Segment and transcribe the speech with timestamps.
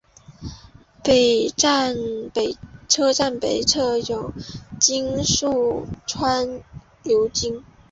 [1.03, 1.47] 车
[3.13, 4.33] 站北侧有神
[4.87, 4.99] 崎
[6.07, 6.59] 川
[7.03, 7.63] 流经。